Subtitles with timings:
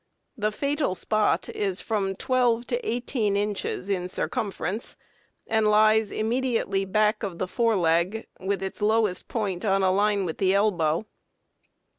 [0.35, 4.97] The fatal spot is from 12 to 18 inches in circumference,
[5.45, 10.25] and lies immediately back of the fore leg, with its lowest point on a line
[10.25, 11.05] with the elbow.